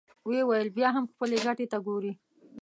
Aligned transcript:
ويې 0.27 0.41
ويل: 0.49 0.67
بيا 0.77 0.89
هم 0.95 1.05
خپلې 1.11 1.37
ګټې 1.45 1.65
ته 1.71 1.77
ګورې! 1.85 2.11